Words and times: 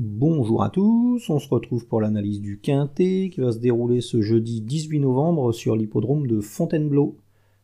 Bonjour 0.00 0.62
à 0.62 0.70
tous, 0.70 1.28
on 1.28 1.40
se 1.40 1.48
retrouve 1.48 1.88
pour 1.88 2.00
l'analyse 2.00 2.40
du 2.40 2.60
Quintet 2.60 3.30
qui 3.34 3.40
va 3.40 3.50
se 3.50 3.58
dérouler 3.58 4.00
ce 4.00 4.22
jeudi 4.22 4.60
18 4.60 5.00
novembre 5.00 5.50
sur 5.50 5.74
l'hippodrome 5.74 6.28
de 6.28 6.40
Fontainebleau. 6.40 7.16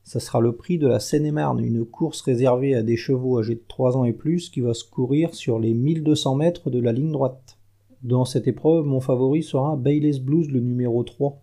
Ça 0.03 0.19
sera 0.19 0.41
le 0.41 0.51
prix 0.51 0.77
de 0.77 0.89
la 0.89 0.99
Seine-et-Marne, 0.99 1.65
une 1.65 1.85
course 1.85 2.23
réservée 2.23 2.75
à 2.75 2.83
des 2.83 2.97
chevaux 2.97 3.39
âgés 3.39 3.55
de 3.55 3.63
3 3.69 3.97
ans 3.97 4.05
et 4.05 4.13
plus 4.13 4.51
qui 4.51 4.63
va 4.63 4.75
se 4.75 4.83
courir 4.83 5.33
sur 5.33 5.61
les 5.61 5.75
1200 5.75 6.35
mètres 6.35 6.71
de 6.71 6.81
la 6.81 6.91
ligne 6.91 7.13
droite. 7.13 7.57
Dans 8.03 8.25
cette 8.25 8.49
épreuve, 8.49 8.85
mon 8.85 8.99
favori 8.99 9.45
sera 9.45 9.77
Bayless 9.77 10.19
Blues, 10.19 10.51
le 10.51 10.59
numéro 10.59 11.05
3. 11.05 11.41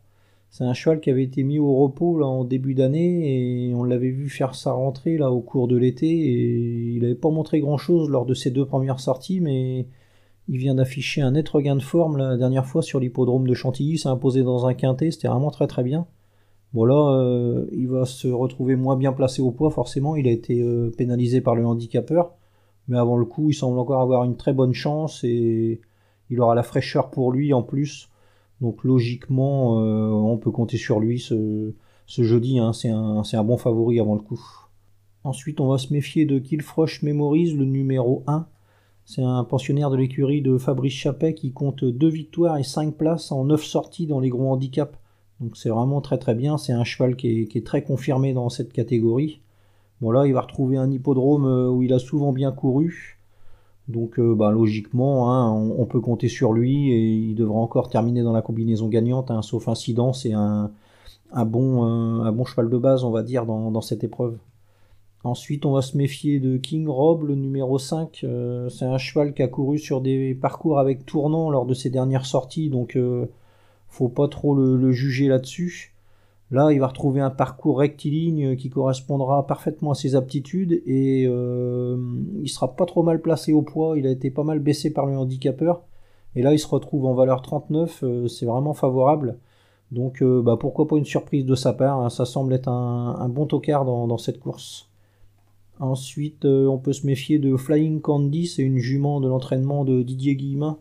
C'est 0.50 0.66
un 0.66 0.74
cheval 0.74 1.00
qui 1.00 1.10
avait 1.10 1.24
été 1.24 1.44
mis 1.44 1.58
au 1.58 1.74
repos 1.74 2.22
en 2.22 2.44
début 2.44 2.74
d'année 2.74 3.70
et 3.70 3.74
on 3.76 3.86
l'avait 3.86 4.12
vu 4.12 4.28
faire 4.28 4.56
sa 4.56 4.74
rentrée 4.74 5.18
là 5.18 5.32
au 5.32 5.40
cours 5.40 5.70
de 5.70 5.78
l'été 5.78 6.10
et 6.10 6.96
il 6.96 7.02
n'avait 7.02 7.16
pas 7.16 7.30
montré 7.30 7.62
grand 7.62 7.78
chose 7.78 8.10
lors 8.10 8.26
de 8.26 8.34
ses 8.34 8.52
deux 8.52 8.66
premières 8.66 9.00
sorties 9.00 9.40
mais 9.40 9.86
il 10.48 10.58
vient 10.58 10.76
d'afficher 10.76 11.22
un 11.22 11.32
net 11.32 11.48
regain 11.50 11.76
de 11.76 11.82
forme 11.82 12.18
la 12.18 12.38
dernière 12.38 12.66
fois 12.66 12.82
sur 12.82 13.00
l'hippodrome 13.00 13.48
de 13.48 13.54
Chantilly, 13.54 13.98
s'est 13.98 14.10
imposé 14.10 14.44
dans 14.44 14.66
un 14.66 14.74
quintet, 14.74 15.12
c'était 15.12 15.28
vraiment 15.28 15.52
très 15.52 15.68
très 15.68 15.84
bien. 15.84 16.08
Bon 16.74 16.86
là, 16.86 17.20
euh, 17.20 17.66
il 17.74 17.88
va 17.88 18.06
se 18.06 18.28
retrouver 18.28 18.76
moins 18.76 18.96
bien 18.96 19.12
placé 19.12 19.42
au 19.42 19.52
poids, 19.52 19.72
forcément, 19.72 20.16
il 20.16 20.28
a 20.28 20.32
été 20.32 20.62
euh, 20.62 20.92
pénalisé 20.98 21.42
par 21.42 21.56
le 21.56 21.66
handicapeur, 21.66 22.32
mais 22.88 22.98
avant 22.98 23.18
le 23.18 23.26
coup, 23.26 23.50
il 23.50 23.54
semble 23.54 23.78
encore 23.78 24.02
avoir 24.02 24.24
une 24.24 24.38
très 24.38 24.54
bonne 24.54 24.74
chance 24.74 25.24
et 25.24 25.82
il 26.30 26.40
aura 26.40 26.56
la 26.56 26.64
fraîcheur 26.64 27.12
pour 27.12 27.32
lui 27.32 27.54
en 27.54 27.62
plus. 27.62 28.10
Donc 28.62 28.84
logiquement, 28.84 29.82
euh, 29.82 30.10
on 30.10 30.38
peut 30.38 30.52
compter 30.52 30.78
sur 30.78 31.00
lui 31.00 31.20
ce, 31.20 31.74
jeudi, 32.08 32.60
hein. 32.60 32.74
c'est 32.74 32.90
un, 32.90 33.44
bon 33.44 33.58
favori 33.58 34.00
avant 34.00 34.16
le 34.16 34.22
coup. 34.22 34.42
Ensuite, 35.24 35.60
on 35.60 35.68
va 35.68 35.78
se 35.78 35.94
méfier 35.94 36.26
de 36.26 36.40
Killfrosh 36.40 37.04
Memories, 37.04 37.54
le 37.54 37.66
numéro 37.66 38.24
1. 38.28 38.48
C'est 39.14 39.24
un 39.24 39.44
pensionnaire 39.44 39.90
de 39.90 39.98
l'écurie 39.98 40.42
de 40.42 40.58
Fabrice 40.58 40.94
Chappet 40.94 41.34
qui 41.34 41.52
compte 41.52 41.84
2 41.84 42.08
victoires 42.08 42.58
et 42.58 42.64
5 42.64 42.96
places 42.96 43.34
en 43.34 43.44
9 43.44 43.62
sorties 43.62 44.08
dans 44.08 44.22
les 44.22 44.30
gros 44.30 44.50
handicaps. 44.50 44.98
Donc 45.42 45.58
c'est 45.58 45.68
vraiment 45.68 46.00
très 46.00 46.18
très 46.18 46.34
bien. 46.34 46.58
C'est 46.58 46.72
un 46.72 46.86
cheval 46.86 47.18
qui 47.18 47.50
est, 47.54 47.66
très 47.66 47.84
confirmé 47.84 48.32
dans 48.32 48.48
cette 48.48 48.72
catégorie. 48.72 49.42
Bon 50.00 50.12
là, 50.12 50.28
il 50.28 50.34
va 50.34 50.40
retrouver 50.40 50.78
un 50.78 50.90
hippodrome 50.90 51.46
euh, 51.46 51.70
où 51.70 51.84
il 51.84 51.92
a 51.92 52.00
souvent 52.00 52.32
bien 52.32 52.54
couru. 52.54 53.20
Donc 53.90 54.18
euh, 54.18 54.34
bah, 54.34 54.50
logiquement, 54.50 55.30
hein, 55.30 55.52
on, 55.52 55.86
peut 55.86 56.00
compter 56.00 56.30
sur 56.30 56.54
lui 56.54 56.94
et 56.94 57.12
il 57.12 57.36
devra 57.36 57.60
encore 57.60 57.90
terminer 57.90 58.24
dans 58.24 58.32
la 58.32 58.42
combinaison 58.42 58.88
gagnante, 58.88 59.30
hein, 59.30 59.42
sauf 59.42 59.68
incident. 59.68 60.14
C'est 60.14 60.34
euh, 60.34 60.68
un 61.34 61.46
bon 61.46 62.46
cheval 62.46 62.70
de 62.70 62.78
base, 62.78 63.04
on 63.04 63.12
va 63.12 63.24
dire, 63.24 63.46
dans 63.46 63.82
cette 63.82 64.06
épreuve. 64.06 64.38
Ensuite, 65.24 65.68
on 65.68 65.72
va 65.72 65.84
se 65.84 65.98
méfier 65.98 66.40
de 66.40 66.58
King 66.58 66.88
Rob, 66.88 67.24
le 67.24 67.36
numéro 67.36 67.78
5. 67.78 68.22
Euh, 68.24 68.70
c'est 68.70 68.86
un 68.86 68.98
cheval 68.98 69.34
qui 69.34 69.44
a 69.44 69.48
couru 69.48 69.78
sur 69.78 70.02
des 70.02 70.34
parcours 70.34 70.80
avec 70.80 71.06
tournant 71.06 71.52
lors 71.52 71.68
de 71.68 71.76
ses 71.76 71.92
dernières 71.92 72.26
sorties, 72.26 72.70
donc 72.70 72.96
euh, 72.96 73.28
faut 73.88 74.10
pas 74.10 74.28
trop 74.28 74.56
le, 74.56 74.92
juger 74.92 75.28
là-dessus. 75.28 75.94
Là, 76.50 76.72
il 76.72 76.80
va 76.80 76.88
retrouver 76.88 77.22
un 77.22 77.30
parcours 77.30 77.80
rectiligne 77.80 78.56
qui 78.58 78.70
correspondra 78.70 79.46
parfaitement 79.48 79.92
à 79.92 79.96
ses 79.96 80.16
aptitudes 80.16 80.82
et 80.86 81.26
euh, 81.28 81.98
il 82.42 82.50
sera 82.50 82.76
pas 82.76 82.86
trop 82.86 83.04
mal 83.04 83.22
placé 83.22 83.54
au 83.54 83.62
poids. 83.62 83.98
Il 83.98 84.08
a 84.08 84.12
été 84.12 84.32
pas 84.32 84.44
mal 84.44 84.60
baissé 84.60 84.92
par 84.92 85.06
le 85.06 85.18
handicapeur. 85.18 85.84
Et 86.36 86.42
là, 86.42 86.54
il 86.54 86.60
se 86.60 86.68
retrouve 86.68 87.06
en 87.06 87.14
valeur 87.14 87.42
39. 87.42 88.04
c'est 88.28 88.46
vraiment 88.46 88.74
favorable. 88.74 89.38
Donc, 89.92 90.24
bah, 90.24 90.58
pourquoi 90.60 90.88
pas 90.88 90.98
une 90.98 91.06
surprise 91.06 91.46
de 91.46 91.56
sa 91.56 91.74
part. 91.74 92.02
Hein. 92.02 92.10
Ça 92.10 92.26
semble 92.26 92.54
être 92.54 92.70
un, 92.70 93.30
bon 93.30 93.46
tocard 93.46 93.86
dans 93.86 94.18
cette 94.18 94.40
course. 94.40 94.91
Ensuite, 95.82 96.46
euh, 96.46 96.68
on 96.68 96.78
peut 96.78 96.94
se 96.94 97.08
méfier 97.08 97.40
de 97.40 97.58
Flying 97.58 98.02
Candy, 98.02 98.46
c'est 98.46 98.62
une 98.62 98.78
jument 98.78 99.20
de 99.20 99.28
l'entraînement 99.28 99.84
de 99.84 100.04
Didier 100.04 100.36
Guillemin. 100.36 100.78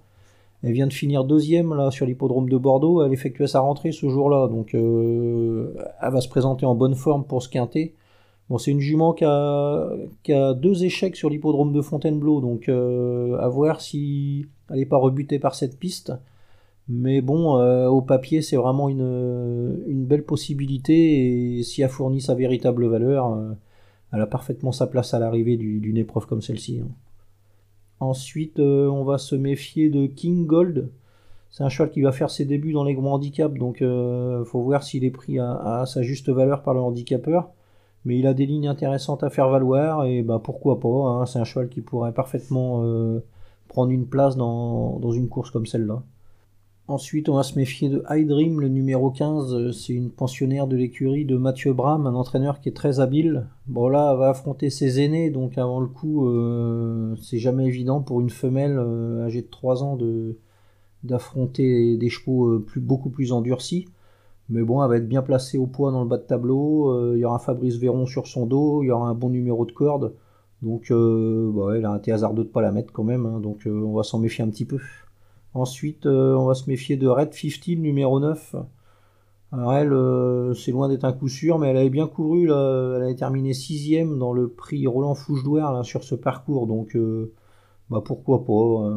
Elle 0.62 0.72
vient 0.74 0.86
de 0.86 0.92
finir 0.92 1.24
deuxième 1.24 1.74
là 1.74 1.90
sur 1.90 2.04
l'hippodrome 2.04 2.50
de 2.50 2.58
Bordeaux. 2.58 3.02
Elle 3.02 3.14
effectuait 3.14 3.46
sa 3.46 3.60
rentrée 3.60 3.92
ce 3.92 4.10
jour-là, 4.10 4.46
donc 4.48 4.74
euh, 4.74 5.72
elle 6.02 6.12
va 6.12 6.20
se 6.20 6.28
présenter 6.28 6.66
en 6.66 6.74
bonne 6.74 6.94
forme 6.94 7.24
pour 7.24 7.42
ce 7.42 7.48
quintet. 7.48 7.94
C'est 8.58 8.72
une 8.72 8.80
jument 8.80 9.14
qui 9.14 9.24
a, 9.24 10.54
deux 10.54 10.84
échecs 10.84 11.16
sur 11.16 11.30
l'hippodrome 11.30 11.72
de 11.72 11.80
Fontainebleau, 11.80 12.42
donc 12.42 12.68
euh, 12.68 13.38
à 13.38 13.48
voir 13.48 13.80
si 13.80 14.46
elle 14.68 14.80
n'est 14.80 14.86
pas 14.86 14.98
rebutée 14.98 15.38
par 15.38 15.54
cette 15.54 15.78
piste. 15.78 16.12
Mais 16.88 17.22
bon, 17.22 17.54
au 17.86 18.02
papier, 18.02 18.42
c'est 18.42 18.56
vraiment 18.56 18.88
une, 18.90 19.82
une, 19.86 20.04
belle 20.04 20.24
possibilité 20.24 21.58
et 21.58 21.62
si 21.62 21.82
elle 21.82 21.88
fournit 21.88 22.20
sa 22.20 22.34
véritable 22.34 22.86
valeur 22.86 23.38
elle 24.12 24.20
a 24.20 24.26
parfaitement 24.26 24.72
sa 24.72 24.86
place 24.86 25.14
à 25.14 25.18
l'arrivée 25.18 25.56
d'une 25.56 25.96
épreuve 25.96 26.26
comme 26.26 26.42
celle-ci. 26.42 26.80
Hein. 26.80 26.88
Ensuite, 28.00 28.58
euh, 28.58 28.88
on 28.88 29.04
va 29.04 29.18
se 29.18 29.34
méfier 29.34 29.90
de 29.90 30.06
King 30.06 30.46
Gold. 30.46 30.90
C'est 31.50 31.64
un 31.64 31.68
cheval 31.68 31.90
qui 31.90 32.00
va 32.00 32.12
faire 32.12 32.30
ses 32.30 32.44
débuts 32.44 32.72
dans 32.72 32.84
les 32.84 32.94
grands 32.94 33.14
handicaps, 33.14 33.58
donc 33.58 33.78
il 33.80 33.86
euh, 33.86 34.44
faut 34.44 34.62
voir 34.62 34.82
s'il 34.82 35.04
est 35.04 35.10
pris 35.10 35.38
à, 35.38 35.84
sa 35.86 36.02
juste 36.02 36.30
valeur 36.30 36.62
par 36.62 36.74
le 36.74 36.80
handicapeur. 36.80 37.50
Mais 38.04 38.18
il 38.18 38.26
a 38.26 38.34
des 38.34 38.46
lignes 38.46 38.68
intéressantes 38.68 39.22
à 39.22 39.30
faire 39.30 39.48
valoir, 39.50 40.04
et 40.06 40.22
bah 40.22 40.40
pourquoi 40.42 40.80
pas. 40.80 40.88
Hein. 40.88 41.26
c'est 41.26 41.38
un 41.38 41.44
cheval 41.44 41.68
qui 41.68 41.82
pourrait 41.82 42.14
parfaitement 42.14 42.82
euh, 42.84 43.20
prendre 43.68 43.90
une 43.90 44.06
place 44.06 44.36
dans 44.36 45.12
une 45.12 45.28
course 45.28 45.50
comme 45.50 45.66
celle-là. 45.66 46.02
Ensuite, 46.90 47.28
on 47.28 47.34
va 47.34 47.44
se 47.44 47.56
méfier 47.56 47.88
de 47.88 48.02
High 48.10 48.28
le 48.28 48.66
numéro 48.66 49.12
15. 49.12 49.70
C'est 49.70 49.92
une 49.92 50.10
pensionnaire 50.10 50.66
de 50.66 50.74
l'écurie 50.74 51.24
de 51.24 51.36
Mathieu 51.36 51.72
Bram, 51.72 52.04
un 52.04 52.16
entraîneur 52.16 52.60
qui 52.60 52.68
est 52.68 52.72
très 52.72 52.98
habile. 52.98 53.46
Bon, 53.68 53.86
là, 53.86 54.10
elle 54.10 54.18
va 54.18 54.30
affronter 54.30 54.70
ses 54.70 55.00
aînés, 55.00 55.30
donc 55.30 55.56
avant 55.56 55.78
le 55.78 55.86
coup, 55.86 56.26
euh, 56.26 57.14
c'est 57.22 57.38
jamais 57.38 57.66
évident 57.66 58.00
pour 58.00 58.20
une 58.20 58.28
femelle 58.28 58.76
euh, 58.76 59.24
âgée 59.24 59.42
de 59.42 59.46
3 59.46 59.84
ans 59.84 59.96
d'affronter 61.04 61.96
des 61.96 62.08
chevaux 62.08 62.48
euh, 62.48 62.58
plus, 62.58 62.80
beaucoup 62.80 63.10
plus 63.10 63.30
endurcis. 63.30 63.86
Mais 64.48 64.62
bon, 64.62 64.82
elle 64.82 64.88
va 64.88 64.96
être 64.96 65.08
bien 65.08 65.22
placée 65.22 65.58
au 65.58 65.68
poids 65.68 65.92
dans 65.92 66.02
le 66.02 66.08
bas 66.08 66.18
de 66.18 66.24
tableau. 66.24 67.14
Il 67.14 67.20
y 67.20 67.24
aura 67.24 67.38
Fabrice 67.38 67.76
Véron 67.76 68.06
sur 68.06 68.26
son 68.26 68.46
dos, 68.46 68.82
il 68.82 68.86
y 68.86 68.90
aura 68.90 69.08
un 69.08 69.14
bon 69.14 69.30
numéro 69.30 69.64
de 69.64 69.70
corde. 69.70 70.14
Donc, 70.60 70.90
bah, 70.90 71.76
elle 71.76 71.86
a 71.86 71.96
été 71.98 72.10
hasardeux 72.10 72.42
de 72.42 72.48
pas 72.48 72.62
la 72.62 72.72
mettre 72.72 72.92
quand 72.92 73.04
même, 73.04 73.26
hein. 73.26 73.38
donc 73.38 73.60
on 73.66 73.92
va 73.92 74.02
s'en 74.02 74.18
méfier 74.18 74.42
un 74.42 74.48
petit 74.48 74.64
peu. 74.64 74.78
Ensuite, 75.54 76.06
euh, 76.06 76.34
on 76.34 76.46
va 76.46 76.54
se 76.54 76.68
méfier 76.68 76.96
de 76.96 77.08
Red 77.08 77.30
15, 77.30 77.78
numéro 77.78 78.20
9. 78.20 78.54
Alors 79.52 79.72
elle, 79.74 79.92
euh, 79.92 80.54
c'est 80.54 80.70
loin 80.70 80.88
d'être 80.88 81.04
un 81.04 81.12
coup 81.12 81.28
sûr, 81.28 81.58
mais 81.58 81.68
elle 81.68 81.76
avait 81.76 81.90
bien 81.90 82.06
couru, 82.06 82.46
là. 82.46 82.94
elle 82.96 83.02
avait 83.02 83.16
terminé 83.16 83.52
sixième 83.52 84.18
dans 84.18 84.32
le 84.32 84.48
prix 84.48 84.86
Roland 84.86 85.16
Fouche-Douer 85.16 85.82
sur 85.82 86.04
ce 86.04 86.14
parcours, 86.14 86.68
donc 86.68 86.94
euh, 86.94 87.32
bah 87.90 88.00
pourquoi 88.04 88.44
pas, 88.44 88.92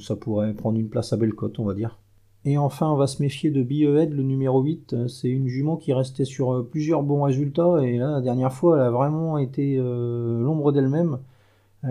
ça 0.00 0.16
pourrait 0.16 0.54
prendre 0.54 0.78
une 0.78 0.88
place 0.88 1.12
à 1.12 1.18
Bellecote, 1.18 1.58
on 1.58 1.66
va 1.66 1.74
dire. 1.74 1.98
Et 2.46 2.56
enfin, 2.56 2.90
on 2.90 2.96
va 2.96 3.06
se 3.06 3.22
méfier 3.22 3.50
de 3.50 3.62
Biohead, 3.62 4.14
le 4.14 4.22
numéro 4.22 4.62
8. 4.62 5.06
C'est 5.08 5.28
une 5.28 5.46
jument 5.46 5.76
qui 5.76 5.92
restait 5.92 6.24
sur 6.24 6.66
plusieurs 6.70 7.02
bons 7.02 7.22
résultats, 7.22 7.82
et 7.82 7.98
là, 7.98 8.12
la 8.12 8.20
dernière 8.22 8.52
fois, 8.52 8.78
elle 8.78 8.84
a 8.84 8.90
vraiment 8.90 9.36
été 9.36 9.76
l'ombre 9.76 10.72
d'elle-même. 10.72 11.18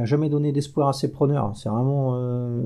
Jamais 0.03 0.29
donné 0.29 0.53
d'espoir 0.53 0.87
à 0.87 0.93
ses 0.93 1.11
preneurs. 1.11 1.53
C'est 1.57 1.67
vraiment 1.67 2.15
euh, 2.15 2.61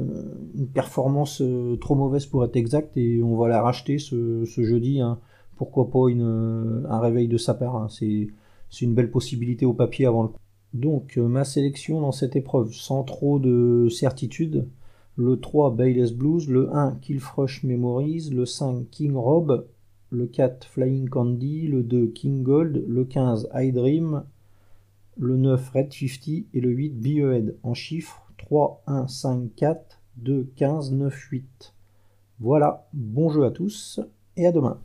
une 0.53 0.67
performance 0.67 1.41
euh, 1.41 1.75
trop 1.77 1.95
mauvaise 1.95 2.27
pour 2.27 2.45
être 2.45 2.55
exacte 2.55 2.97
et 2.97 3.23
on 3.23 3.35
va 3.35 3.47
la 3.47 3.63
racheter 3.63 3.97
ce, 3.97 4.45
jeudi. 4.45 5.01
Hein. 5.01 5.17
Pourquoi 5.57 5.89
pas 5.89 6.07
une, 6.09 6.85
un 6.87 6.99
réveil 6.99 7.27
de 7.27 7.37
sa 7.37 7.55
part 7.55 7.75
hein. 7.77 7.87
C'est 7.89 8.27
une 8.81 8.93
belle 8.93 9.09
possibilité 9.09 9.65
au 9.65 9.73
papier 9.73 10.05
avant 10.05 10.23
le 10.23 10.27
coup. 10.29 10.39
Donc 10.75 11.17
euh, 11.17 11.27
ma 11.27 11.45
sélection 11.45 11.99
dans 11.99 12.11
cette 12.11 12.35
épreuve, 12.35 12.73
sans 12.73 13.03
trop 13.03 13.39
de 13.39 13.87
certitude. 13.89 14.67
Le 15.15 15.39
3 15.39 15.73
Bayless 15.73 16.11
Blues, 16.11 16.47
le 16.47 16.75
1 16.75 16.97
Killfrush 17.01 17.63
Memories, 17.63 18.29
le 18.31 18.45
5 18.45 18.87
King 18.91 19.15
Rob, 19.15 19.65
le 20.11 20.27
4 20.27 20.67
Flying 20.67 21.09
Candy, 21.09 21.67
le 21.67 21.81
2 21.81 22.07
King 22.07 22.43
Gold, 22.43 22.85
le 22.87 23.05
15 23.05 23.49
I 23.55 23.71
Dream, 23.71 24.23
le 25.17 25.37
9 25.37 25.69
Red 25.69 25.93
50 25.93 26.45
et 26.53 26.61
le 26.61 26.69
8 26.69 26.89
Biohead 26.99 27.57
en 27.63 27.73
chiffres 27.73 28.31
3, 28.37 28.83
1, 28.87 29.07
5, 29.07 29.55
4, 29.55 30.01
2, 30.17 30.51
15, 30.55 30.91
9, 30.93 31.13
8. 31.13 31.73
Voilà, 32.39 32.87
bon 32.93 33.29
jeu 33.29 33.45
à 33.45 33.51
tous 33.51 33.99
et 34.35 34.45
à 34.45 34.51
demain. 34.51 34.79